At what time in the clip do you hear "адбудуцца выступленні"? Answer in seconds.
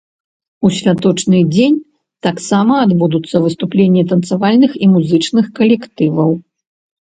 2.87-4.01